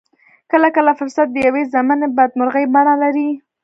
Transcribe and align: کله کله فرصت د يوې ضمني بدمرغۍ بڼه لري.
کله 0.51 0.67
کله 0.75 0.91
فرصت 0.99 1.27
د 1.31 1.37
يوې 1.47 1.63
ضمني 1.73 2.07
بدمرغۍ 2.17 2.65
بڼه 2.73 2.93
لري. 3.03 3.29